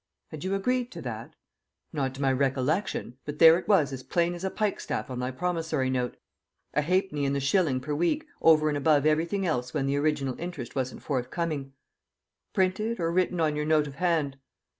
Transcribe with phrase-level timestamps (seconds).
[0.29, 1.35] "Had you agreed to that?"
[1.93, 5.29] "Not to my recollection, but there it was as plain as a pikestaff on my
[5.29, 6.17] promissory note.
[6.73, 10.39] A halfpenny in the shilling per week over and above everything else when the original
[10.39, 11.73] interest wasn't forthcoming."
[12.51, 14.39] "Printed or written on your note of hand?"